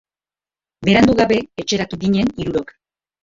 [0.87, 2.75] Berandu gabe etxeratu ginen hirurok.